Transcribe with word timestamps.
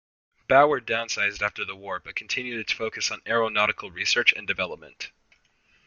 BuAer 0.49 0.79
downsized 0.81 1.43
after 1.43 1.63
the 1.63 1.75
war, 1.75 1.99
but 1.99 2.15
continued 2.15 2.59
its 2.59 2.73
focus 2.73 3.11
on 3.11 3.21
aeronautical 3.27 3.91
research 3.91 4.33
and 4.33 4.47
development. 4.47 5.11